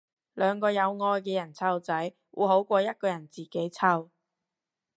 [0.33, 4.09] 兩個有愛嘅人湊仔會好過一個人自己湊